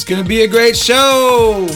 [0.00, 1.68] It's going to be a great show.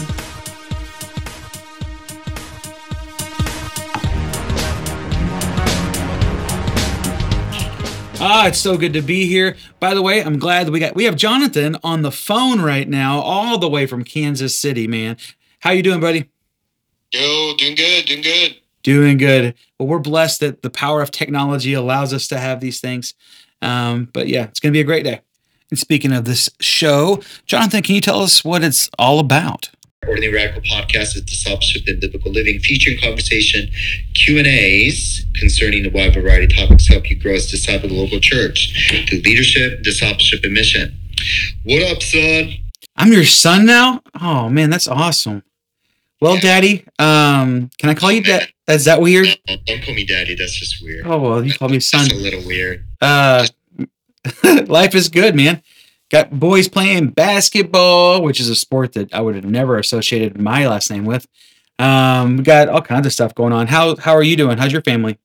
[8.19, 9.55] Ah, it's so good to be here.
[9.79, 12.89] By the way, I'm glad that we got we have Jonathan on the phone right
[12.89, 15.17] now, all the way from Kansas City, man.
[15.59, 16.27] How you doing, buddy?
[17.11, 18.55] Yo, doing good, doing good.
[18.81, 19.53] Doing good.
[19.77, 23.13] Well, we're blessed that the power of technology allows us to have these things.
[23.61, 25.21] Um, but yeah, it's going to be a great day.
[25.71, 29.71] And speaking of this show, Jonathan, can you tell us what it's all about?
[30.07, 33.69] Ordinary Radical Podcast is discipleship and biblical living, featuring conversation,
[34.13, 37.95] Q and A's concerning the wide variety of topics help you grow as disciple of
[37.95, 40.95] the local church through leadership, discipleship, and mission.
[41.63, 42.53] What up, son?
[42.95, 44.01] I'm your son now.
[44.21, 45.43] Oh man, that's awesome.
[46.21, 48.47] Well, Daddy, um, can I call you Dad?
[48.67, 49.27] Is that weird?
[49.47, 50.33] No, don't call me daddy.
[50.33, 51.05] That's just weird.
[51.05, 52.07] Oh well, you call me son.
[52.07, 52.83] That's a little weird.
[52.99, 53.45] Uh,
[54.67, 55.61] life is good, man.
[56.11, 60.67] Got boys playing basketball, which is a sport that I would have never associated my
[60.67, 61.27] last name with.
[61.79, 63.67] Um, we got all kinds of stuff going on.
[63.67, 64.57] How how are you doing?
[64.57, 65.17] How's your family?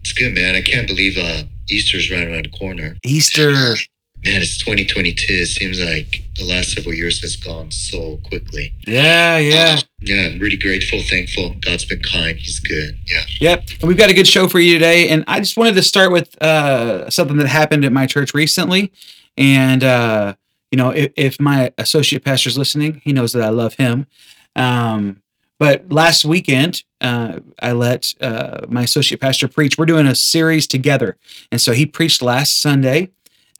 [0.00, 0.56] It's good, man.
[0.56, 2.96] I can't believe uh, Easter's right around the corner.
[3.04, 3.54] Easter.
[4.24, 5.26] Man, it's 2022.
[5.32, 8.72] It seems like the last several years has gone so quickly.
[8.86, 9.80] Yeah, yeah.
[10.00, 11.56] Yeah, I'm really grateful, thankful.
[11.60, 12.38] God's been kind.
[12.38, 12.96] He's good.
[13.06, 13.22] Yeah.
[13.40, 13.64] Yep.
[13.80, 15.08] And we've got a good show for you today.
[15.08, 18.92] And I just wanted to start with uh, something that happened at my church recently.
[19.36, 20.34] And, uh,
[20.70, 24.06] you know, if, if my associate pastor's listening, he knows that I love him.
[24.54, 25.20] Um,
[25.58, 29.78] but last weekend, uh, I let uh, my associate pastor preach.
[29.78, 31.16] We're doing a series together.
[31.50, 33.10] And so he preached last Sunday,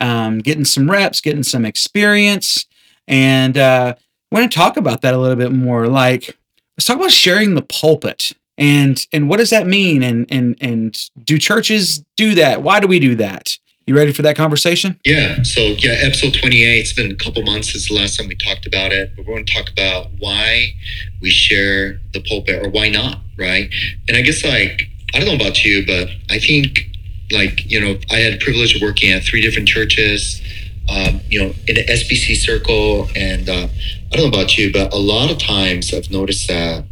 [0.02, 2.66] um, getting some reps, getting some experience.
[3.08, 5.88] And uh, I want to talk about that a little bit more.
[5.88, 6.36] Like,
[6.76, 11.08] let's talk about sharing the pulpit and and what does that mean and and and
[11.24, 15.42] do churches do that why do we do that you ready for that conversation Yeah.
[15.42, 18.66] So, yeah, episode 28, it's been a couple months since the last time we talked
[18.66, 20.74] about it, but we're going to talk about why
[21.20, 23.72] we share the pulpit or why not, right?
[24.08, 26.91] And I guess, like, I don't know about you, but I think,
[27.32, 30.40] like, you know, I had the privilege of working at three different churches,
[30.88, 33.08] um, you know, in the SBC circle.
[33.16, 33.68] And uh,
[34.12, 36.84] I don't know about you, but a lot of times I've noticed that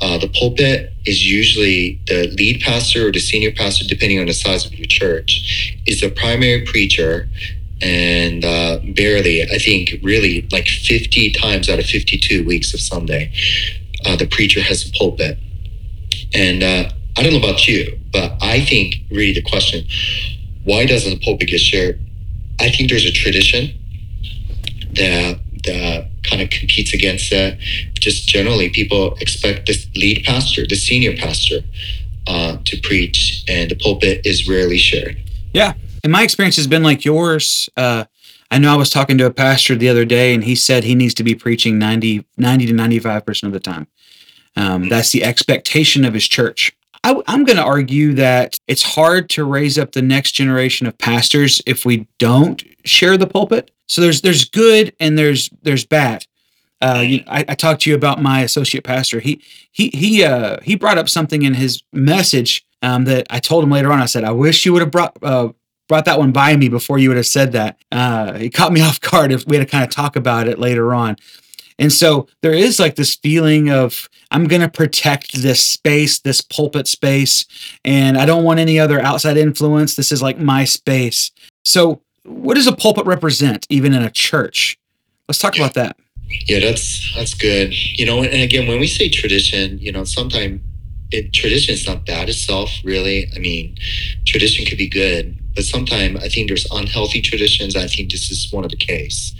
[0.00, 4.32] uh, the pulpit is usually the lead pastor or the senior pastor, depending on the
[4.32, 7.28] size of your church, is the primary preacher.
[7.80, 13.32] And uh, barely, I think, really like 50 times out of 52 weeks of Sunday,
[14.04, 15.38] uh, the preacher has a pulpit.
[16.34, 19.84] And uh, I don't know about you, but I think really the question,
[20.64, 22.00] why doesn't the pulpit get shared?
[22.60, 23.76] I think there's a tradition
[24.92, 27.58] that that kind of competes against that.
[27.94, 31.58] Just generally, people expect the lead pastor, the senior pastor,
[32.28, 35.16] uh, to preach, and the pulpit is rarely shared.
[35.52, 35.72] yeah
[36.04, 38.04] and my experience has been like yours uh
[38.50, 40.94] i know i was talking to a pastor the other day and he said he
[40.94, 43.86] needs to be preaching 90 90 to 95 percent of the time
[44.56, 46.72] um, that's the expectation of his church
[47.04, 50.96] I, i'm going to argue that it's hard to raise up the next generation of
[50.98, 56.26] pastors if we don't share the pulpit so there's there's good and there's there's bad
[56.80, 59.20] uh, you, I, I talked to you about my associate pastor.
[59.20, 59.42] He
[59.72, 63.70] he he uh, he brought up something in his message um, that I told him
[63.70, 64.00] later on.
[64.00, 65.48] I said, "I wish you would have brought uh,
[65.88, 68.80] brought that one by me before you would have said that." Uh, it caught me
[68.82, 69.32] off guard.
[69.32, 71.16] If we had to kind of talk about it later on,
[71.78, 76.40] and so there is like this feeling of I'm going to protect this space, this
[76.40, 77.46] pulpit space,
[77.84, 79.94] and I don't want any other outside influence.
[79.94, 81.30] This is like my space.
[81.64, 84.78] So, what does a pulpit represent, even in a church?
[85.28, 85.96] Let's talk about that.
[86.46, 87.72] Yeah, that's that's good.
[87.98, 90.60] You know, and again, when we say tradition, you know, sometimes
[91.10, 93.30] it, tradition is not bad itself, really.
[93.34, 93.76] I mean,
[94.26, 97.76] tradition could be good, but sometimes I think there's unhealthy traditions.
[97.76, 99.34] I think this is one of the case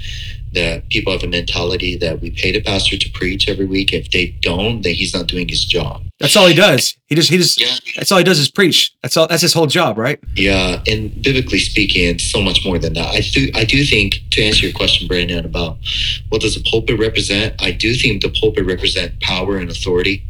[0.55, 3.93] that people have a mentality that we pay the pastor to preach every week.
[3.93, 6.03] If they don't, then he's not doing his job.
[6.21, 6.97] That's all he does.
[7.07, 7.69] He just he just Yeah.
[7.97, 8.93] that's all he does is preach.
[9.03, 10.19] That's all that's his whole job, right?
[10.35, 13.07] Yeah, and biblically speaking, it's so much more than that.
[13.15, 15.79] I do, I do think to answer your question, Brandon, about
[16.31, 17.55] what does the pulpit represent?
[17.61, 20.25] I do think the pulpit represent power and authority.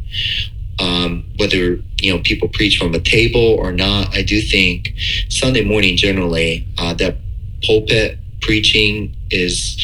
[0.79, 4.93] Um, whether you know people preach from a table or not, I do think
[5.29, 7.17] Sunday morning generally uh, that
[7.63, 9.75] pulpit preaching is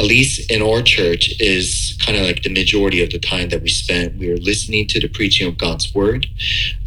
[0.00, 3.62] at least in our church is kind of like the majority of the time that
[3.62, 6.26] we spend we're listening to the preaching of god's word.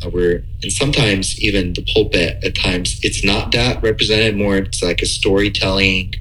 [0.03, 4.83] Uh, we're and sometimes even the pulpit at times it's not that represented more it's
[4.83, 6.13] like a storytelling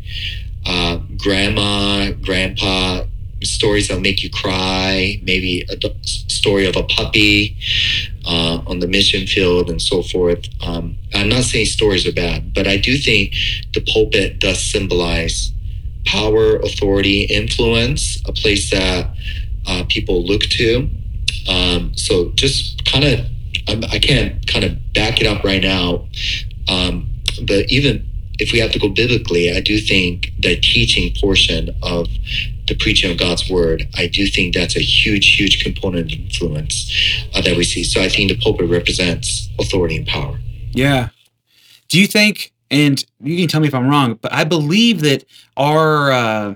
[0.64, 3.02] uh, grandma grandpa
[3.42, 7.56] stories that make you cry maybe a d- story of a puppy
[8.24, 10.48] uh, on the mission field and so forth.
[10.64, 13.34] Um, i'm not saying stories are bad but i do think
[13.74, 15.52] the pulpit does symbolize
[16.06, 19.10] power, authority, influence, a place that
[19.66, 20.88] uh, people look to.
[21.48, 23.26] Um, so just kind of,
[23.68, 26.06] I can't kind of back it up right now.
[26.68, 27.08] Um,
[27.42, 28.08] but even
[28.38, 32.08] if we have to go biblically, I do think the teaching portion of
[32.68, 36.92] the preaching of God's word, I do think that's a huge, huge component of influence
[37.34, 37.84] uh, that we see.
[37.84, 40.38] So I think the pulpit represents authority and power.
[40.72, 41.10] Yeah.
[41.88, 45.24] Do you think, and you can tell me if I'm wrong, but I believe that
[45.56, 46.54] our uh,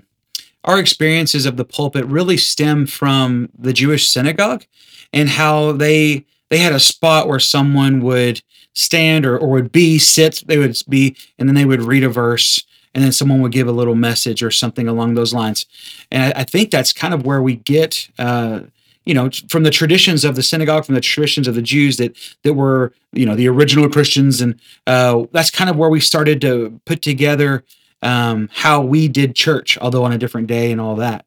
[0.65, 4.65] our experiences of the pulpit really stem from the Jewish synagogue
[5.13, 8.43] and how they they had a spot where someone would
[8.75, 12.09] stand or, or would be sit they would be and then they would read a
[12.09, 12.65] verse
[12.95, 15.67] and then someone would give a little message or something along those lines.
[16.11, 18.61] And i, I think that's kind of where we get uh,
[19.05, 22.17] you know from the traditions of the synagogue from the traditions of the jews that
[22.43, 24.41] that were you know the original christians.
[24.41, 27.65] And uh, that's kind of where we started to put together
[28.03, 31.25] um, how we did church although on a different day and all that.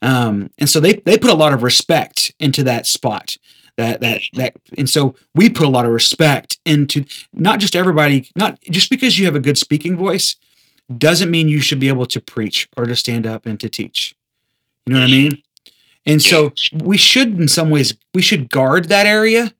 [0.00, 3.36] Um, and so they they put a lot of respect into that spot
[3.76, 8.30] that that that and so we put a lot of respect into not just everybody
[8.36, 10.36] not just because you have a good speaking voice
[10.96, 14.14] doesn't mean you should be able to preach or to stand up and to teach.
[14.86, 15.42] You know what i mean
[16.08, 16.52] and so
[16.82, 19.52] we should in some ways we should guard that area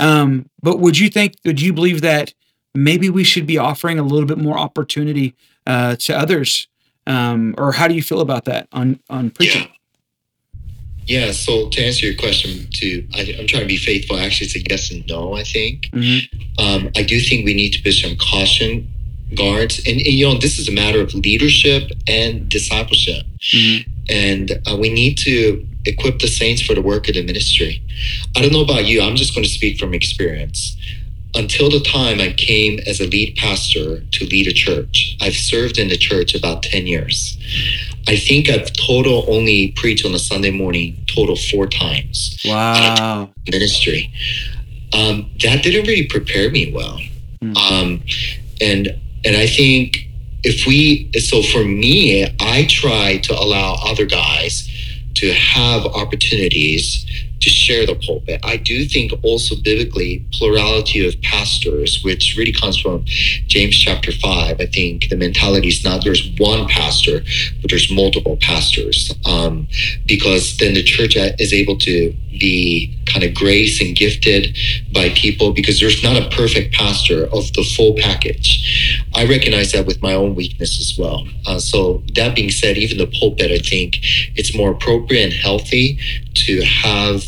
[0.00, 2.34] um, but would you think would you believe that
[2.74, 5.34] maybe we should be offering a little bit more opportunity
[5.66, 6.66] uh, to others
[7.06, 9.68] um, or how do you feel about that on on preaching Yeah.
[11.04, 14.16] Yeah, so to answer your question, to I, I'm trying to be faithful.
[14.18, 15.34] Actually, it's a yes and no.
[15.34, 16.20] I think Mhm.
[16.58, 18.86] um, I do think we need to put some caution
[19.34, 23.84] guards, and, and you know this is a matter of leadership and discipleship, Mhm.
[24.08, 27.82] and uh, we need to equip the saints for the work of the ministry.
[28.36, 29.02] I don't know about you.
[29.02, 30.76] I'm just going to speak from experience.
[31.34, 35.78] Until the time I came as a lead pastor to lead a church, I've served
[35.78, 37.38] in the church about 10 years.
[38.06, 44.12] I think I've total only preached on a Sunday morning, total four times wow ministry.
[44.92, 46.98] Um, that didn't really prepare me well.
[47.40, 47.56] Hmm.
[47.56, 48.02] Um,
[48.60, 50.08] and and I think
[50.42, 54.68] if we so for me, I try to allow other guys
[55.22, 57.06] to have opportunities
[57.42, 58.40] to share the pulpit.
[58.42, 63.04] I do think also biblically plurality of pastors, which really comes from
[63.46, 64.60] James chapter five.
[64.60, 67.22] I think the mentality is not there's one pastor,
[67.60, 69.68] but there's multiple pastors, um,
[70.06, 74.56] because then the church is able to be kind of grace and gifted
[74.92, 79.04] by people because there's not a perfect pastor of the full package.
[79.14, 81.26] I recognize that with my own weakness as well.
[81.46, 83.98] Uh, so that being said, even the pulpit, I think
[84.34, 85.98] it's more appropriate and healthy
[86.34, 87.24] to have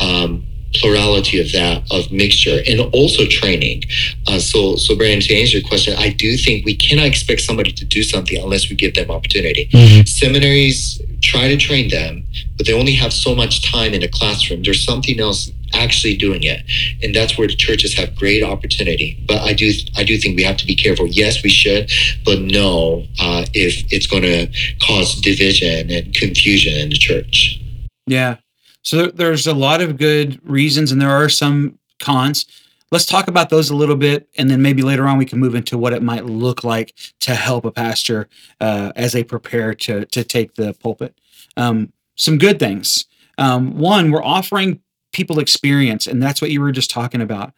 [0.00, 0.44] um,
[0.74, 3.82] plurality of that of mixture and also training.
[4.26, 7.72] Uh, so, so Brandon, to answer your question, I do think we cannot expect somebody
[7.72, 9.68] to do something unless we give them opportunity.
[10.06, 12.24] Seminaries try to train them,
[12.56, 14.62] but they only have so much time in a classroom.
[14.62, 16.62] There's something else actually doing it,
[17.02, 19.22] and that's where the churches have great opportunity.
[19.26, 21.06] But I do, I do think we have to be careful.
[21.06, 21.90] Yes, we should,
[22.24, 24.48] but no, uh, if it's going to
[24.86, 27.61] cause division and confusion in the church.
[28.06, 28.36] Yeah.
[28.82, 32.46] So there's a lot of good reasons, and there are some cons.
[32.90, 35.54] Let's talk about those a little bit, and then maybe later on we can move
[35.54, 38.28] into what it might look like to help a pastor
[38.60, 41.16] uh, as they prepare to to take the pulpit.
[41.56, 43.06] Um, some good things.
[43.38, 44.80] Um, one, we're offering
[45.12, 47.54] people experience, and that's what you were just talking about.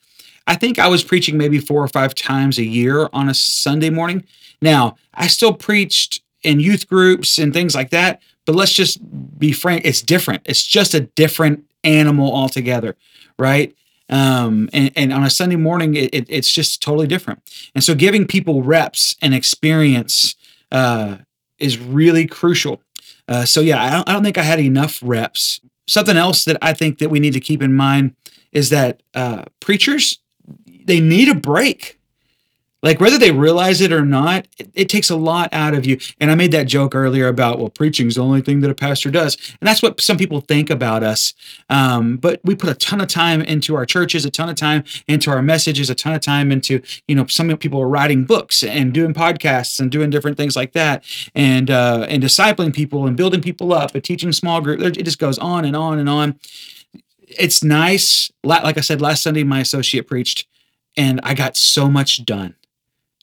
[0.47, 3.91] I think I was preaching maybe four or five times a year on a Sunday
[3.91, 4.25] morning.
[4.61, 8.99] Now, I still preached in youth groups and things like that, but let's just
[9.39, 10.43] be frank, it's different.
[10.45, 12.97] It's just a different animal altogether,
[13.39, 13.75] right?
[14.11, 17.43] Um, and, and on a Sunday morning, it, it, it's just totally different.
[17.75, 20.37] And so giving people reps and experience
[20.71, 21.19] uh,
[21.59, 22.83] is really crucial.
[23.27, 25.61] Uh, so yeah, I don't, I don't think I had enough reps.
[25.87, 28.15] Something else that I think that we need to keep in mind
[28.53, 30.19] is that uh, preachers
[30.85, 31.99] they need a break.
[32.85, 35.99] Like whether they realize it or not, it, it takes a lot out of you.
[36.21, 38.75] And I made that joke earlier about well, preaching is the only thing that a
[38.75, 41.33] pastor does, and that's what some people think about us.
[41.71, 44.85] Um, but we put a ton of time into our churches, a ton of time
[45.09, 48.63] into our messages, a ton of time into you know some people are writing books
[48.63, 53.17] and doing podcasts and doing different things like that, and uh, and discipling people and
[53.17, 54.83] building people up and teaching small group.
[54.83, 56.39] It just goes on and on and on.
[57.23, 58.31] It's nice.
[58.43, 60.47] Like I said last Sunday, my associate preached,
[60.99, 62.57] and I got so much done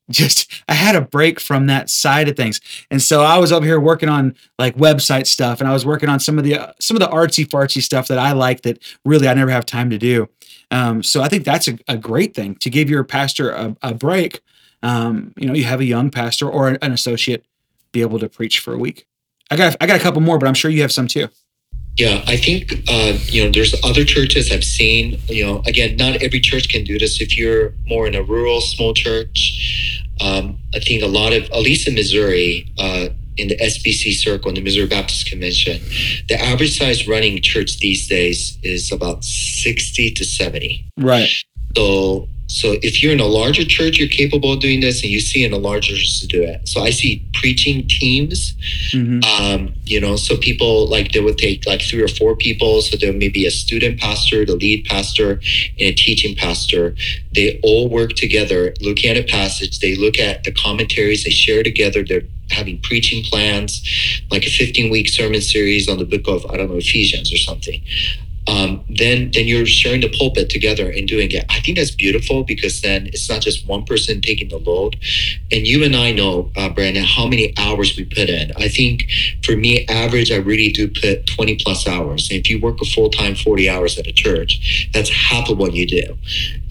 [0.09, 2.59] just I had a break from that side of things.
[2.89, 6.09] And so I was over here working on like website stuff and I was working
[6.09, 8.79] on some of the uh, some of the artsy fartsy stuff that I like that
[9.05, 10.27] really I never have time to do.
[10.71, 13.93] Um, so I think that's a, a great thing to give your pastor a, a
[13.93, 14.41] break.
[14.83, 17.45] Um, you know, you have a young pastor or an associate
[17.91, 19.05] be able to preach for a week?
[19.49, 21.27] I got I got a couple more, but I'm sure you have some too.
[21.97, 25.19] Yeah, I think uh, you know there's other churches I've seen.
[25.27, 27.21] You know, again, not every church can do this.
[27.21, 31.59] If you're more in a rural small church, um, I think a lot of at
[31.59, 35.81] least in Missouri, uh, in the SBC circle, in the Missouri Baptist Convention,
[36.29, 40.85] the average size running church these days is about sixty to seventy.
[40.97, 41.29] Right.
[41.75, 45.21] So so if you're in a larger church, you're capable of doing this, and you
[45.21, 46.67] see in a larger church to do it.
[46.67, 48.53] So I see preaching teams.
[48.91, 49.23] Mhm.
[49.23, 52.81] Um, you know, so people like they would take like three or four people.
[52.81, 55.39] So there may be a student pastor, the lead pastor,
[55.79, 56.93] and a teaching pastor.
[57.33, 59.79] They all work together, looking at a passage.
[59.79, 61.23] They look at the commentaries.
[61.23, 62.03] They share together.
[62.03, 63.81] They're having preaching plans,
[64.29, 67.37] like a 15 week sermon series on the book of I don't know Ephesians or
[67.37, 67.81] something
[68.47, 71.45] um, then then you're sharing the pulpit together and doing it.
[71.49, 74.97] I think that's beautiful because then it's not just one person taking the load.
[75.51, 78.51] And you and I know, uh, Brandon, how many hours we put in.
[78.57, 79.09] I think
[79.43, 82.29] for me, average, I really do put 20 plus hours.
[82.29, 85.57] And if you work a full time 40 hours at a church, that's half of
[85.57, 86.17] what you do.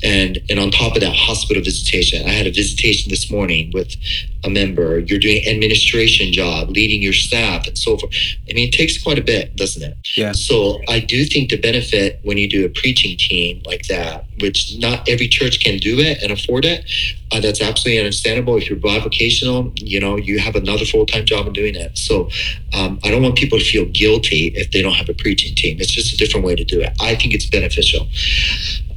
[0.03, 2.27] And and on top of that, hospital visitation.
[2.27, 3.95] I had a visitation this morning with
[4.45, 4.99] a member.
[4.99, 8.13] You're doing administration job, leading your staff, and so forth.
[8.49, 9.97] I mean, it takes quite a bit, doesn't it?
[10.17, 10.33] Yeah.
[10.33, 14.77] So I do think the benefit when you do a preaching team like that, which
[14.79, 16.85] not every church can do it and afford it,
[17.33, 18.57] uh, that's absolutely understandable.
[18.57, 21.97] If you're bivocational, you know, you have another full time job in doing it.
[21.97, 22.29] So
[22.75, 25.79] um, I don't want people to feel guilty if they don't have a preaching team.
[25.81, 26.93] It's just a different way to do it.
[27.01, 28.07] I think it's beneficial.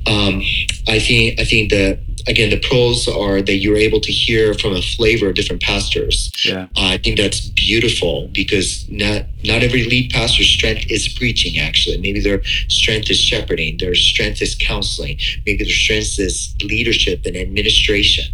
[0.06, 0.42] Um,
[0.88, 4.74] I think I think the again the pros are that you're able to hear from
[4.74, 6.32] a flavor of different pastors.
[6.46, 6.68] Yeah.
[6.78, 11.60] I think that's beautiful because not not every lead pastor's strength is preaching.
[11.60, 17.26] Actually, maybe their strength is shepherding, their strength is counseling, maybe their strength is leadership
[17.26, 18.26] and administration.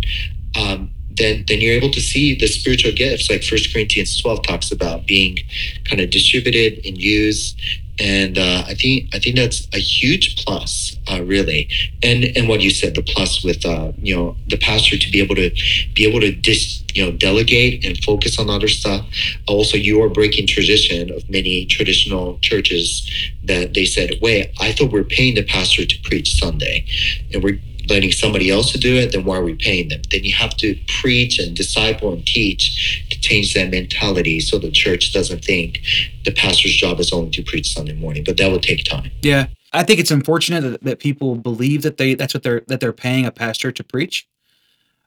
[0.55, 4.72] Um, then, then you're able to see the spiritual gifts, like First Corinthians 12 talks
[4.72, 5.38] about being
[5.84, 7.60] kind of distributed and used.
[8.00, 11.68] And uh, I think I think that's a huge plus, uh, really.
[12.01, 15.22] And and what you said, the plus with uh, you know the pastor to be
[15.22, 15.51] able to
[15.94, 19.06] be able to dis, you know delegate and focus on other stuff.
[19.48, 23.10] Also, you are breaking tradition of many traditional churches
[23.44, 26.86] that they said, "Wait, I thought we are paying the pastor to preach Sunday,
[27.34, 30.01] and we're letting somebody else to do it, then why are we paying them?
[30.12, 35.14] Then you have to preach and disciple and teach change that mentality so the church
[35.14, 35.80] doesn't think
[36.26, 38.24] the pastor's job is only to preach Sunday morning.
[38.24, 39.12] But that will take time.
[39.22, 39.48] Yeah.
[39.72, 42.94] I think it's unfortunate that, that people believe that they that's what they're that they're
[42.94, 44.28] paying a pastor to preach.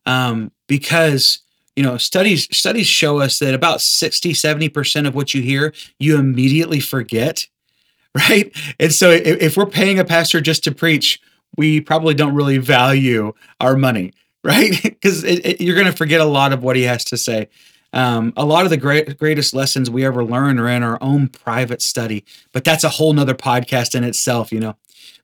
[0.06, 1.42] Um, because
[1.76, 6.18] you know studies studies show us that about 60 70% of what you hear you
[6.18, 7.46] immediately forget
[8.28, 11.20] right and so if, if we're paying a pastor just to preach
[11.56, 14.12] we probably don't really value our money
[14.44, 15.22] right because
[15.60, 17.48] you're going to forget a lot of what he has to say
[17.92, 21.28] um, a lot of the great, greatest lessons we ever learn are in our own
[21.28, 24.76] private study but that's a whole nother podcast in itself you know.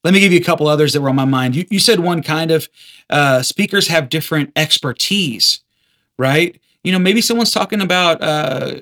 [0.04, 1.56] Let me give you a couple others that were on my mind.
[1.56, 2.68] You, you said one kind of
[3.10, 5.60] uh, speakers have different expertise
[6.18, 6.60] right?
[6.84, 8.76] You know maybe someone's talking about uh,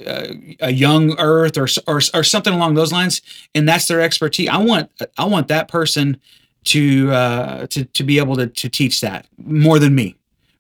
[0.60, 3.22] a young earth or, or or something along those lines
[3.54, 4.48] and that's their expertise.
[4.48, 6.20] I want i want that person
[6.64, 10.16] to uh, to to be able to to teach that more than me,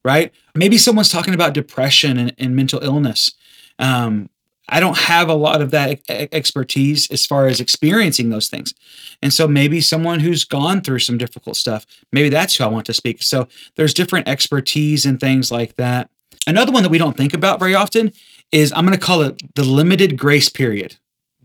[0.06, 0.32] right?
[0.54, 3.34] Maybe someone's talking about depression and, and mental illness.
[3.80, 4.30] Um,
[4.68, 8.72] I don't have a lot of that expertise as far as experiencing those things.
[9.20, 12.86] And so maybe someone who's gone through some difficult stuff, maybe that's who I want
[12.86, 13.20] to speak.
[13.20, 16.08] So there's different expertise and things like that.
[16.46, 18.12] Another one that we don't think about very often
[18.52, 20.96] is I'm going to call it the limited grace period.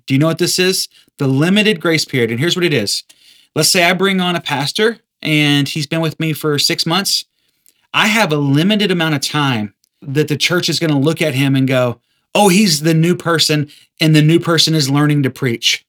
[0.05, 0.87] Do you know what this is?
[1.17, 2.29] The limited grace period.
[2.29, 3.03] And here's what it is
[3.55, 7.25] let's say I bring on a pastor and he's been with me for six months.
[7.93, 11.35] I have a limited amount of time that the church is going to look at
[11.35, 11.99] him and go,
[12.33, 13.69] oh, he's the new person,
[13.99, 15.85] and the new person is learning to preach.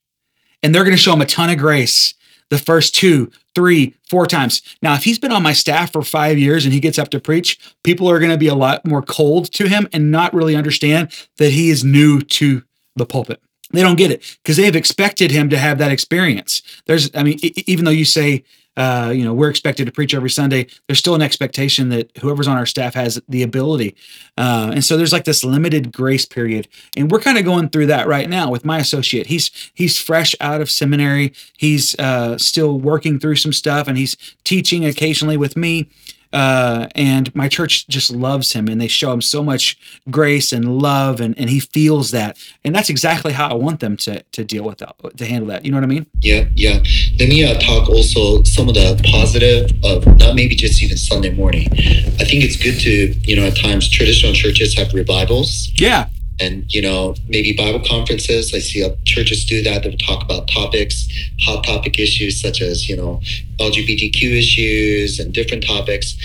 [0.61, 2.13] And they're going to show him a ton of grace
[2.49, 4.61] the first two, three, four times.
[4.81, 7.19] Now, if he's been on my staff for five years and he gets up to
[7.19, 10.55] preach, people are going to be a lot more cold to him and not really
[10.55, 12.63] understand that he is new to
[12.95, 13.41] the pulpit
[13.73, 16.61] they don't get it because they've expected him to have that experience.
[16.85, 18.43] There's, I mean, even though you say,
[18.75, 22.47] uh, you know, we're expected to preach every Sunday, there's still an expectation that whoever's
[22.47, 23.95] on our staff has the ability.
[24.37, 27.85] Uh, and so there's like this limited grace period, and we're kind of going through
[27.87, 29.27] that right now with my associate.
[29.27, 31.33] He's he's fresh out of seminary.
[31.57, 35.89] He's uh, still working through some stuff, and he's teaching occasionally with me.
[36.33, 39.77] Uh, and my church just loves him and they show him so much
[40.09, 42.37] grace and love and, and he feels that.
[42.65, 45.63] And that's exactly how i want them to, to deal with that to handle that.
[45.63, 46.07] You know what i mean?
[46.21, 46.81] Yeah yeah.
[47.19, 51.31] Let me uh, talk also some of the positive of not maybe just even sunday
[51.31, 51.67] morning.
[51.71, 55.71] I think it's good to you know at times traditional churches have revivals.
[55.75, 56.09] Yeah
[56.43, 58.53] and you know maybe bible conferences.
[58.53, 59.83] I see churches do that.
[59.83, 61.07] They'll talk about topics
[61.41, 63.21] hot topic issues such as you know
[63.59, 66.15] lgbtq issues and different topics.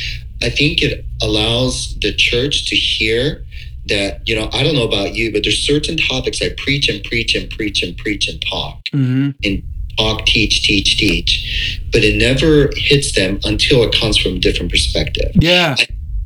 [0.42, 3.44] I think it allows the church to hear
[3.86, 7.02] that you know i don't know about you but there's certain topics i preach and
[7.04, 8.84] preach and preach and preach and talk.
[8.92, 9.30] Mm-hmm.
[9.44, 9.62] and
[9.98, 11.80] talk teach teach teach.
[11.92, 15.32] But it never hits them until it comes from a different perspective.
[15.34, 15.74] Yeah.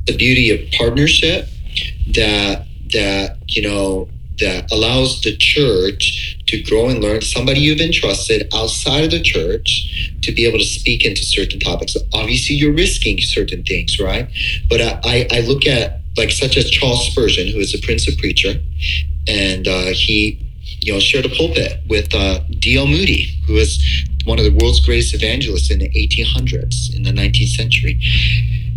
[0.05, 1.47] the beauty of partnership
[2.13, 4.09] that that you know
[4.39, 10.11] that allows the church to grow and learn somebody you've entrusted outside of the church
[10.21, 11.95] to be able to speak into certain topics.
[12.13, 14.27] Obviously you're risking certain things right?
[14.69, 18.17] But i i, look at like such as charles spurgeon who is a prince of
[18.17, 18.53] preacher
[19.27, 20.39] and uh, he
[20.81, 23.83] you know shared a pulpit with uh, dl moody who was
[24.25, 27.99] one of the world's greatest evangelists in the 1800s in the 19th century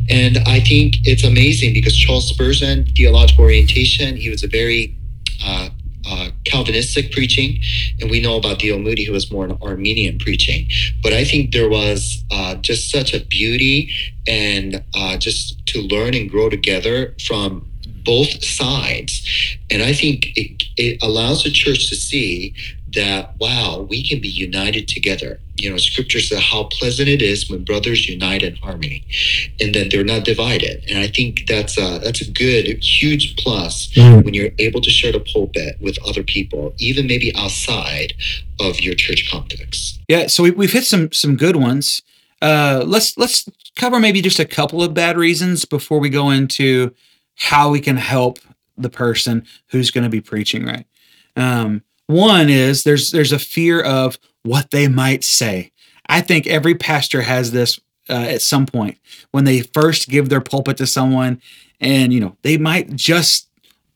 [0.08, 4.96] and I think it's amazing because Charles Spurgeon, theological orientation, he was a very
[5.44, 5.68] uh,
[6.08, 7.60] uh, Calvinistic preaching,
[8.00, 8.78] and we know about D.L.
[8.78, 10.68] Moody, who was more an Arminian preaching.
[11.02, 13.90] But I think there was uh, just such a beauty
[14.26, 17.68] and uh, just to learn and grow together from
[18.04, 19.56] both sides.
[19.68, 22.54] And I think it, it allows the church to see
[22.94, 25.40] that, wow, we can be united together.
[25.56, 29.04] You know, scripture says how pleasant it is when brothers unite in harmony
[29.60, 30.84] and that they're not divided.
[30.88, 35.12] And I think that's a, that's a good, huge plus when you're able to share
[35.12, 38.14] the pulpit with other people, even maybe outside
[38.60, 40.00] of your church context.
[40.08, 40.28] Yeah.
[40.28, 42.02] So we, we've hit some some good ones.
[42.40, 46.94] Uh, let's let's cover maybe just a couple of bad reasons before we go into
[47.36, 48.38] how we can help
[48.76, 50.64] the person who's going to be preaching.
[50.64, 50.86] Right.
[51.34, 55.72] Um, one is there's there's a fear of what they might say.
[56.08, 58.98] I think every pastor has this uh, at some point
[59.32, 61.40] when they first give their pulpit to someone,
[61.80, 63.48] and you know they might just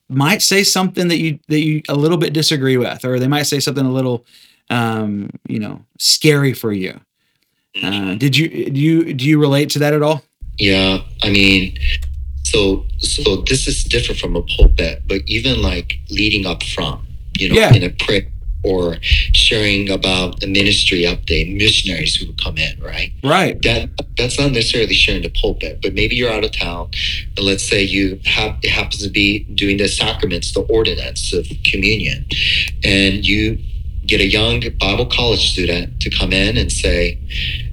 [0.09, 3.45] might say something that you that you a little bit disagree with, or they might
[3.45, 4.26] say something a little
[4.69, 7.00] um, you know scary for you.
[7.82, 10.25] Uh, did you do you do you relate to that at all?
[10.58, 11.78] Yeah, I mean,
[12.43, 17.00] so so this is different from a pulpit, but even like leading up front,
[17.41, 17.75] you know, Yeah.
[17.75, 18.26] in a prayer
[18.63, 23.11] or sharing about the ministry update, missionaries who come in, right?
[23.25, 23.61] Right.
[23.63, 26.91] that that's not necessarily sharing the pulpit, but maybe you're out of town,
[27.37, 31.47] and let's say you have it happens to be doing the sacraments, the ordinance of
[31.65, 32.26] communion,
[32.85, 33.59] and you
[34.07, 37.17] get a young Bible college student to come in and say,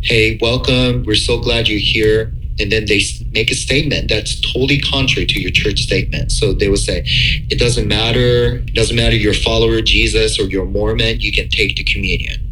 [0.01, 1.03] "Hey, welcome.
[1.05, 5.39] We're so glad you're here." And then they make a statement that's totally contrary to
[5.39, 6.31] your church statement.
[6.31, 7.03] So they will say,
[7.49, 8.63] "It doesn't matter.
[8.67, 9.15] It doesn't matter.
[9.15, 11.21] You're a follower of Jesus or you're a Mormon.
[11.21, 12.47] You can take the communion."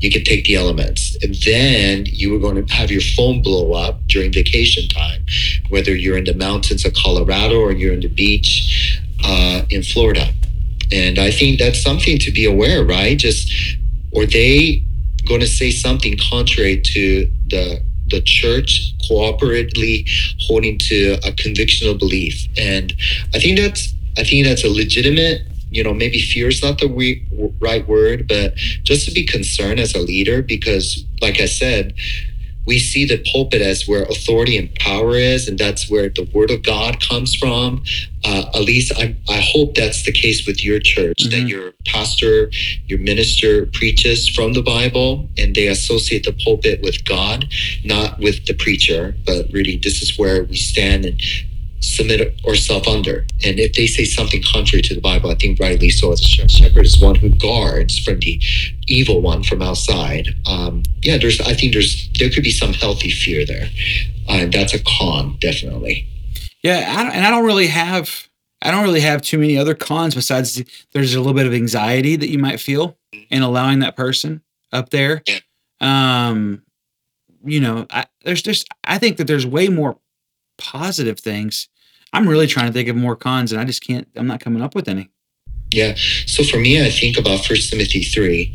[0.00, 1.16] you can take the elements.
[1.22, 5.24] And then you were going to have your phone blow up during vacation time,
[5.68, 10.32] whether you're in the mountains of Colorado or you're in the beach uh, in Florida.
[10.90, 13.18] And I think that's something to be aware, right?
[13.18, 13.52] Just,
[14.12, 14.82] or they
[15.26, 17.82] going to say something contrary to the
[18.12, 20.08] the church cooperatively
[20.46, 22.46] holding to a convictional belief.
[22.56, 22.94] And
[23.34, 26.88] i think that's i think that's a legitimate you know maybe fear is not the
[27.60, 31.94] right word but just to be concerned as a leader because like i said
[32.66, 36.50] we see the pulpit as where authority and power is and that's where the word
[36.50, 37.82] of god comes from
[38.24, 41.48] uh, at least I, I hope that's the case with your church that Mhm.
[41.48, 42.50] your pastor
[42.86, 47.46] your minister preaches from the bible and they associate the pulpit with god
[47.84, 51.20] not with the preacher but really this is where we stand and
[51.82, 53.26] submit ourselves under.
[53.44, 56.12] And if they say something contrary to the Bible, I think rightly so.
[56.12, 58.40] As a shepherd, shepherd is one who guards from the
[58.86, 60.28] evil one from outside.
[60.46, 61.40] Um, yeah, there's.
[61.40, 63.68] I think there's there could be some healthy fear there,
[64.28, 66.06] uh, and that's a con definitely.
[66.62, 68.28] Yeah, I don't, and I don't really have
[68.62, 72.16] I don't really have too many other cons besides there's a little bit of anxiety
[72.16, 72.96] that you might feel
[73.28, 74.42] in allowing that person
[74.72, 75.22] up there.
[75.26, 75.40] Yeah.
[75.80, 76.62] Um,
[77.44, 79.98] you know, I, there's just I think that there's way more
[80.58, 81.68] positive things.
[82.12, 84.06] I'm really trying to think of more cons, and I just can't.
[84.16, 85.08] I'm not coming up with any.
[85.70, 85.94] Yeah.
[86.26, 88.54] So for me, I think about First Timothy three,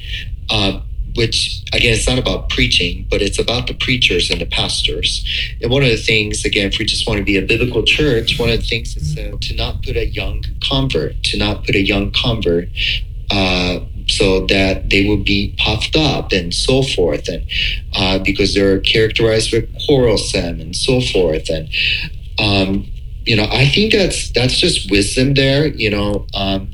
[0.49, 0.81] uh,
[1.15, 5.25] which again, it's not about preaching, but it's about the preachers and the pastors.
[5.61, 8.39] And one of the things, again, if we just want to be a biblical church,
[8.39, 11.75] one of the things is uh, to not put a young convert, to not put
[11.75, 12.69] a young convert.
[13.29, 17.45] Uh, so that they will be puffed up and so forth, and
[17.93, 21.67] uh, because they're characterized with quarrelsome and so forth, and
[22.39, 22.89] um,
[23.27, 25.67] you know, I think that's that's just wisdom there.
[25.67, 26.71] You know, um,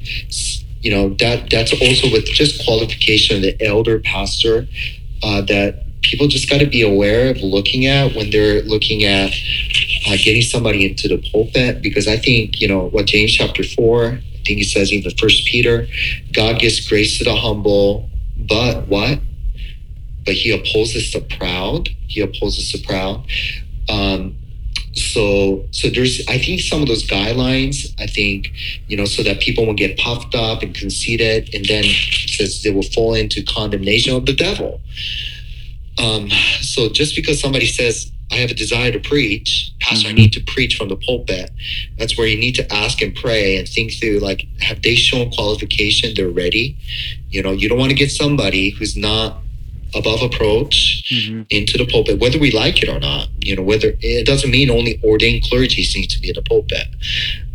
[0.82, 4.68] you know that that's also with just qualification of the elder pastor
[5.24, 9.32] uh, that people just got to be aware of looking at when they're looking at
[10.08, 14.20] uh, getting somebody into the pulpit because I think you know what James chapter four
[14.44, 15.88] I think he says even First Peter,
[16.34, 19.22] God gives grace to the humble, but what?
[20.26, 21.88] But he opposes the proud.
[22.08, 23.26] He opposes the proud.
[23.88, 24.36] Um,
[25.14, 25.24] so
[25.72, 28.40] so there's i think some of those guidelines i think
[28.90, 31.84] you know so that people won't get puffed up and conceited and then
[32.36, 34.72] says they will fall into condemnation of the devil.
[36.06, 36.30] Um
[36.74, 37.96] so just because somebody says
[38.32, 39.50] i have a desire to preach
[39.80, 40.18] pastor i Mhm.
[40.22, 41.48] need to preach from the pulpit
[42.00, 45.26] that's where you need to ask and pray and think through like have they shown
[45.38, 46.08] qualification?
[46.16, 46.66] They're ready.
[47.34, 49.30] You know you don't want to get somebody who's not
[49.96, 51.46] above approach Mhm.
[51.50, 53.30] into the pulpit, whether we like it or not.
[53.44, 56.88] You know, whether it doesn't mean only ordained clergy need to be in the pulpit,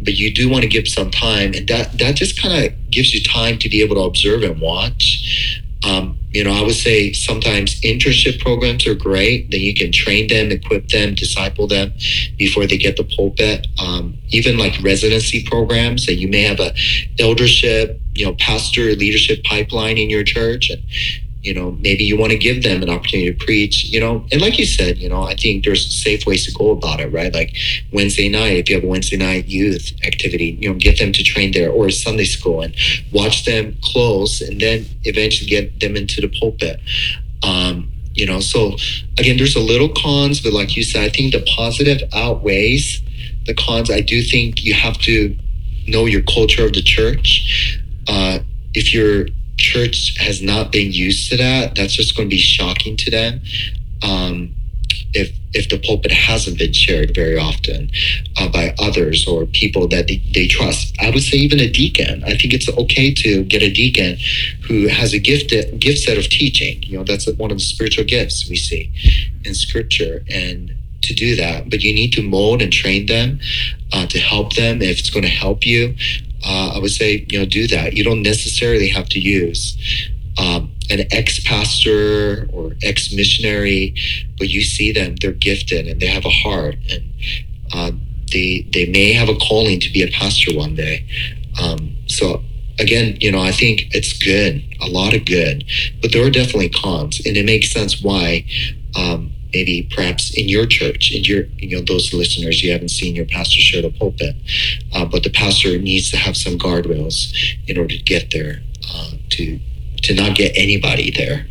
[0.00, 3.14] but you do want to give some time, and that that just kind of gives
[3.14, 5.60] you time to be able to observe and watch.
[5.84, 9.50] Um, you know, I would say sometimes internship programs are great.
[9.50, 11.92] Then you can train them, equip them, disciple them
[12.36, 13.66] before they get the pulpit.
[13.78, 16.74] Um, even like residency programs that you may have a
[17.18, 20.82] eldership, you know, pastor leadership pipeline in your church, and
[21.42, 24.40] you know maybe you want to give them an opportunity to preach you know and
[24.40, 27.32] like you said you know i think there's safe ways to go about it right?
[27.32, 27.54] Like
[27.92, 31.22] wednesday night if you have a wednesday night youth activity you know get them to
[31.22, 32.74] train there or sunday school and
[33.12, 36.80] watch them close and then eventually get them into the pulpit.
[37.42, 38.76] Um you know so
[39.18, 43.00] again there's a little cons but like you said i think the positive outweighs
[43.48, 43.90] the cons.
[43.90, 45.36] I do think you have to
[45.88, 47.80] know your culture of the church.
[48.06, 48.38] Uh
[48.74, 49.26] if your
[49.72, 53.40] church has not been used to that, that's just going to be shocking to them.
[54.02, 54.54] Um,
[55.12, 57.90] if if the pulpit hasn't been shared very often
[58.38, 62.22] uh, by others or people that they, they trust, I would say even a deacon.
[62.24, 64.18] I think it's okay to get a deacon
[64.66, 65.50] who has a gift
[65.80, 66.82] gift set of teaching.
[66.82, 68.90] You know, that's one of the spiritual gifts we see
[69.44, 71.70] in Scripture, and to do that.
[71.70, 73.40] But you need to mold and train them
[73.92, 75.94] uh, to help them if it's going to help you
[76.44, 77.94] uh, I would say, you know, do that.
[77.94, 79.76] You don't necessarily have to use
[80.38, 83.94] um, an ex pastor or ex missionary,
[84.38, 87.12] but you see them, they're gifted and they have a heart and
[87.72, 87.90] uh,
[88.32, 91.06] they, they may have a calling to be a pastor one day.
[91.60, 92.42] Um, so,
[92.78, 95.64] again, you know, I think it's good, a lot of good,
[96.00, 98.44] but there are definitely cons, and it makes sense why.
[98.96, 103.14] Um, maybe perhaps in your church, in your you know those listeners, you haven't seen
[103.14, 104.36] your pastor share the pulpit,
[104.94, 107.32] uh, but the pastor needs to have some guardrails
[107.66, 109.58] in order to get there, uh, to
[110.02, 111.46] to not get anybody there,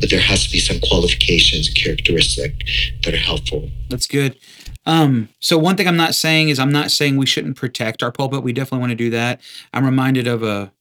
[0.00, 3.70] but there has to be some qualifications and characteristics that are helpful.
[3.88, 4.36] That's good.
[4.84, 8.10] Um, so one thing I'm not saying is I'm not saying we shouldn't protect our
[8.10, 8.42] pulpit.
[8.42, 9.40] We definitely want to do that.
[9.72, 10.72] I'm reminded of a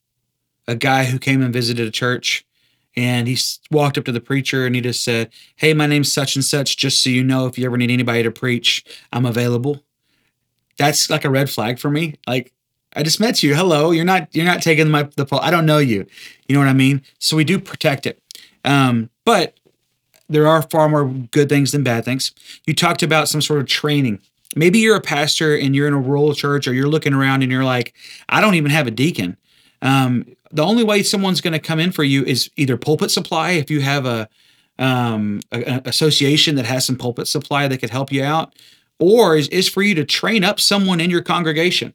[0.67, 2.45] a guy who came and visited a church
[2.95, 3.37] and he
[3.69, 6.77] walked up to the preacher and he just said, "Hey, my name's such and such.
[6.77, 9.83] Just so you know, if you ever need anybody to preach, I'm available."
[10.77, 12.15] That's like a red flag for me.
[12.27, 12.53] Like,
[12.95, 13.55] I just met you.
[13.55, 16.05] Hello, you're not you're not taking my the pul- I don't know you.
[16.47, 17.01] You know what I mean?
[17.19, 18.21] So we do protect it.
[18.65, 19.57] Um, but
[20.29, 22.31] there are far more good things than bad things.
[22.65, 24.19] You talked about some sort of training.
[24.55, 27.51] Maybe you're a pastor and you're in a rural church, or you're looking around and
[27.51, 27.93] you're like,
[28.27, 29.37] I don't even have a deacon.
[29.81, 33.51] Um, the only way someone's going to come in for you is either pulpit supply
[33.51, 34.29] if you have a,
[34.77, 38.53] um, a- a association that has some pulpit supply that could help you out,
[38.99, 41.93] or is, is for you to train up someone in your congregation.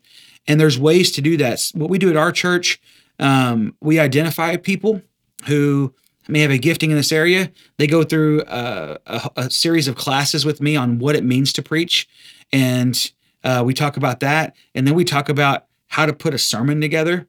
[0.48, 1.70] And there's ways to do that.
[1.74, 2.80] What we do at our church,
[3.18, 5.02] um, we identify people
[5.46, 5.94] who
[6.28, 7.52] may have a gifting in this area.
[7.78, 11.52] They go through a, a, a series of classes with me on what it means
[11.54, 12.08] to preach,
[12.52, 13.12] and
[13.44, 14.56] uh, we talk about that.
[14.74, 17.28] And then we talk about how to put a sermon together.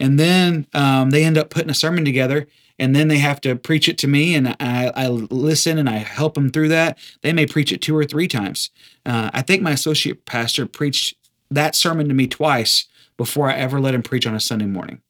[0.00, 2.46] And then um, they end up putting a sermon together,
[2.78, 5.98] and then they have to preach it to me, and I, I listen and I
[5.98, 6.98] help them through that.
[7.22, 8.70] They may preach it two or three times.
[9.04, 11.16] Uh, I think my associate pastor preached
[11.50, 15.00] that sermon to me twice before I ever let him preach on a Sunday morning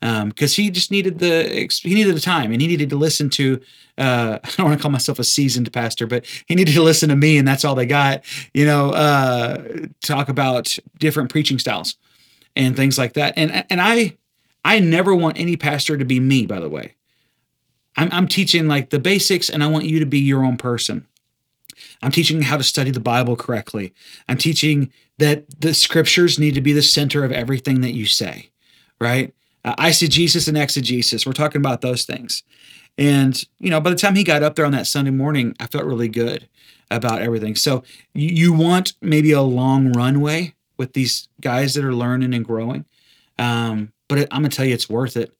[0.00, 3.60] because he just needed the he needed the time and he needed to listen to
[3.98, 7.08] uh, I don't want to call myself a seasoned pastor, but he needed to listen
[7.08, 8.22] to me and that's all they got.
[8.52, 11.96] You know, uh, talk about different preaching styles
[12.54, 13.34] and things like that.
[13.36, 14.16] And and I
[14.66, 16.44] I never want any pastor to be me.
[16.44, 16.96] By the way,
[17.96, 21.06] I'm I'm teaching like the basics, and I want you to be your own person.
[22.02, 23.94] I'm teaching how to study the Bible correctly.
[24.28, 28.50] I'm teaching that the scriptures need to be the center of everything that you say,
[29.00, 29.32] right?
[29.64, 31.24] Uh, eisegesis and exegesis.
[31.24, 32.42] We're talking about those things.
[32.98, 35.66] And, you know, by the time he got up there on that Sunday morning, I
[35.66, 36.48] felt really good
[36.90, 37.54] about everything.
[37.54, 37.82] So
[38.14, 42.86] you, you want maybe a long runway with these guys that are learning and growing.
[43.38, 45.32] Um, but it, I'm to tell you, it's worth it.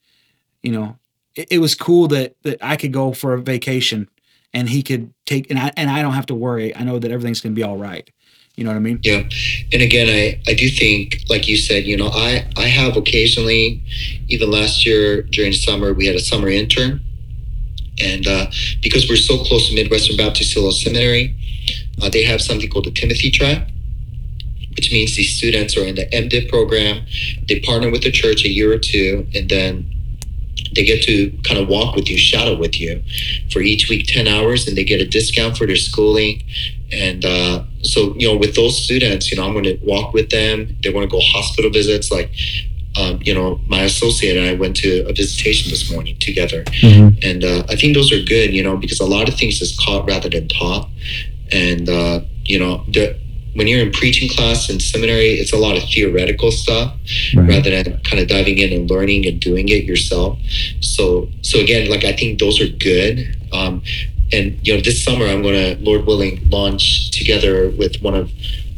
[0.63, 0.99] You know,
[1.35, 4.09] it, it was cool that, that I could go for a vacation
[4.53, 6.75] and he could take, and I, and I don't have to worry.
[6.75, 8.09] I know that everything's to be all right.
[8.57, 9.01] You know what I mean?
[9.03, 9.23] Yeah.
[9.73, 13.83] And again, I, I do think, like you said, you know, I, I have occasionally,
[14.29, 17.01] even last year during summer, we had a summer intern.
[18.03, 18.47] And uh,
[18.83, 21.35] because we're so close to Midwestern Baptist Theological Seminary,
[22.03, 23.69] uh, they have something called the Timothy Track,
[24.77, 27.05] which means these students are in the MDiv program.
[27.49, 29.91] They partner with the church a year or two, and then
[30.75, 33.03] they get to kind of walk with you, shadow with you
[33.51, 36.43] for each week 10 hours, and they get a discount for their schooling.
[36.93, 40.31] And uh, so, you know, with those students, you know, I'm going to walk with
[40.31, 40.77] them.
[40.83, 42.11] They want to go hospital visits.
[42.11, 42.31] Like,
[42.99, 46.65] um, you know, my associate and I went to a visitation this morning together.
[46.65, 47.19] Mm-hmm.
[47.23, 49.77] And uh, I think those are good, you know, because a lot of things is
[49.79, 50.89] caught rather than taught.
[51.53, 53.19] And, uh, you know, the,
[53.57, 56.95] when you're in preaching class in seminary, it's a lot of theoretical stuff
[57.35, 57.49] right.
[57.49, 60.39] rather than kind of diving in and learning and doing it yourself.
[60.81, 63.37] So, so again, like I think those are good.
[63.53, 63.83] Um,
[64.33, 68.31] and you know, this summer I'm going to, Lord willing, launch together with one of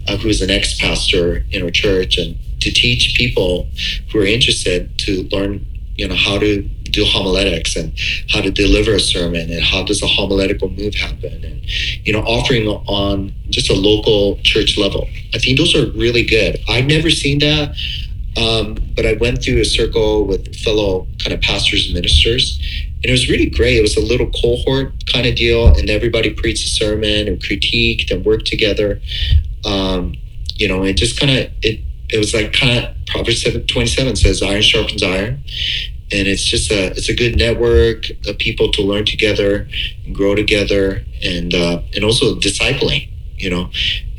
[0.07, 3.69] uh, who's an ex-pastor in our church, and to teach people
[4.11, 7.93] who are interested to learn, you know, how to do homiletics and
[8.31, 11.59] how to deliver a sermon and how does a homiletical move happen and
[12.07, 15.09] you know offering on just a local church level.
[15.35, 16.59] I think those are really good.
[16.69, 17.75] I've never seen that
[18.37, 22.61] um, but i went through a circle with fellow kind of pastors and ministers
[23.01, 23.77] and it was really great.
[23.77, 28.11] It was a little cohort kind of deal and everybody preached a sermon and critiqued
[28.11, 29.01] and worked together
[29.65, 30.15] um,
[30.57, 31.81] you know it just kind of it
[32.11, 35.43] it was like kind of Proverbs 7, 27 says iron sharpens iron
[36.11, 39.69] and it's just a it's a good network of people to learn together
[40.05, 43.71] and grow together and uh, and also discipling you know?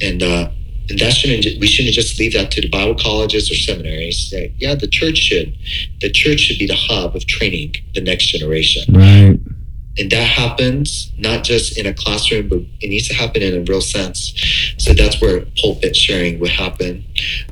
[0.02, 0.50] And uh,
[0.90, 4.34] and that shouldn't we shouldn't just leave that to the bible colleges or seminaries.
[4.58, 5.56] Yeah the church should
[6.02, 8.84] the church should be the hub of training the next generation.
[8.94, 9.40] Right
[10.00, 13.62] and that happens not just in a classroom but it needs to happen in a
[13.62, 14.34] real sense.
[14.78, 17.04] So that's where pulpit sharing would happen.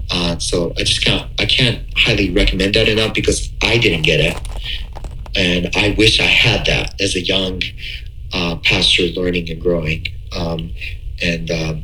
[0.10, 4.20] Uh, so i just can't i can't highly recommend that enough because i didn't get
[4.20, 4.36] it.
[5.36, 7.62] And i wish i had that as a young
[8.34, 10.08] uh, pastor learning and growing.
[10.36, 10.72] Um,
[11.22, 11.84] and um,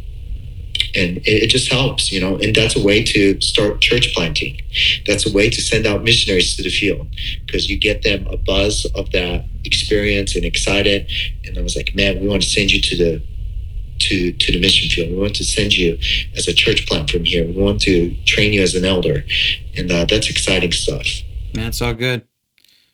[0.95, 4.62] and it, it, just helps you know and that's a way to start church planting.
[5.06, 7.08] That's a way to send out missionaries to the field
[7.45, 11.10] because you get them a buzz of that experience and excited.
[11.45, 13.21] And i was like man we want to send you to the
[13.99, 15.12] to to the mission field.
[15.12, 15.97] We want to send you
[16.36, 17.45] as a church plant from here.
[17.45, 19.23] We want to train you as an elder.
[19.78, 21.08] And uh, that's exciting stuff.
[21.56, 22.28] Man it's all good.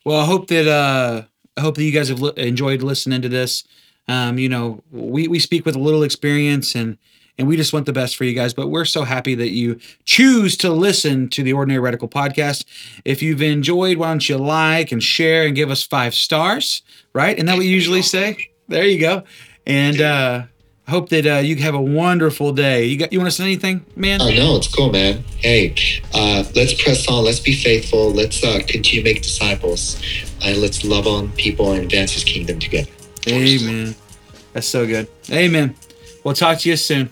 [0.04, 1.22] Well i hope that uh
[1.56, 3.64] i hope that you guys have enjoyed listening to this.
[4.08, 6.98] Um you know we we speak with a little experience and
[7.40, 8.52] and we just want the best for you guys.
[8.52, 12.66] But we're so happy that you choose to listen to the Ordinary Radical podcast.
[13.06, 16.82] If you've enjoyed, why don't you like and share and give us five stars?
[17.14, 17.36] Right?
[17.36, 18.50] Isn't that what you usually say?
[18.68, 19.24] There you go.
[19.66, 20.42] And uh,
[20.86, 22.84] hope that uh, you have a wonderful day.
[22.84, 24.20] You got you want to say anything, man?
[24.20, 25.24] Oh no, it's cool, man.
[25.38, 25.74] Hey,
[26.12, 27.24] uh, let's press on.
[27.24, 28.10] Let's be faithful.
[28.10, 29.98] Let's uh, continue to make disciples,
[30.44, 32.90] and let's love on people and advance His kingdom together.
[33.26, 33.94] Amen.
[34.52, 35.08] That's so good.
[35.30, 35.74] Amen.
[36.22, 37.08] We'll talk to you soon.